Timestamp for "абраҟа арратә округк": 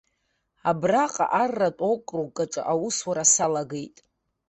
0.69-2.37